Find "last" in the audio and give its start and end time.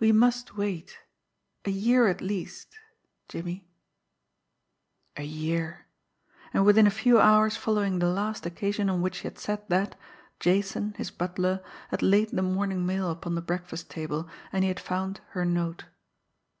8.08-8.44